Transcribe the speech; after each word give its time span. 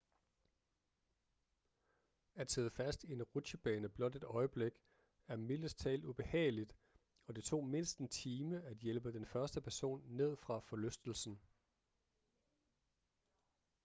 at 2.35 2.51
sidde 2.51 2.69
fast 2.69 3.03
i 3.03 3.11
en 3.11 3.23
rutsjebane 3.23 3.89
blot 3.89 4.15
et 4.15 4.23
øjeblik 4.23 4.73
er 5.27 5.35
mildest 5.35 5.79
talt 5.79 6.05
ubehageligt 6.05 6.75
og 7.27 7.35
det 7.35 7.43
tog 7.43 7.63
mindst 7.65 7.99
en 7.99 8.09
time 8.09 8.63
at 8.63 8.77
hjælpe 8.77 9.13
den 9.13 9.25
første 9.25 9.61
person 9.61 10.01
ned 10.05 10.35
fra 10.35 10.59
forlystelsen 10.59 11.39